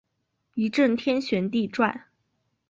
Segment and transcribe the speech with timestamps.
[0.55, 2.05] 一阵天旋地转